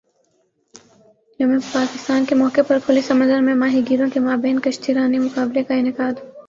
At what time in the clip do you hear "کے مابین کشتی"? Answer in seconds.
4.13-4.93